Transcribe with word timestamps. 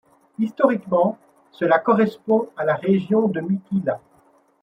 Historiquement, 0.39 1.19
cela 1.51 1.77
correspond 1.77 2.49
à 2.57 2.65
la 2.65 2.73
région 2.73 3.27
de 3.27 3.39
Mithila. 3.39 3.99